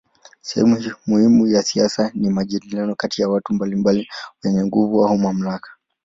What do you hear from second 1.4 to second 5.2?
ya siasa ni majadiliano kati ya watu mbalimbali wenye nguvu au